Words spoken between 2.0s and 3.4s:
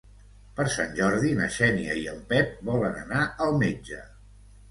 i en Pep volen anar